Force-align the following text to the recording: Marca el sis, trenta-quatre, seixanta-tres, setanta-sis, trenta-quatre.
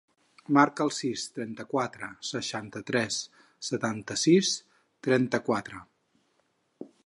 Marca 0.57 0.85
el 0.87 0.91
sis, 0.99 1.25
trenta-quatre, 1.35 2.09
seixanta-tres, 2.29 3.19
setanta-sis, 3.69 4.53
trenta-quatre. 5.09 5.87